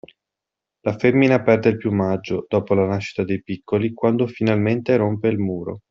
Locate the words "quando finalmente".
3.93-4.95